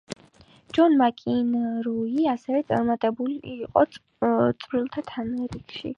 [0.77, 5.85] ჯონ მაკინროი ასევე წარმატებული იყო წყვილთა თანრიგში.